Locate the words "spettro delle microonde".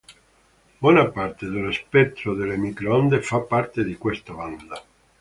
1.71-3.21